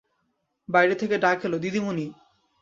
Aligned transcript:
বাইরে 0.69 0.95
থেকে 0.95 1.15
ডাক 1.17 1.39
এল, 1.45 1.53
দিদিমণি। 1.57 2.05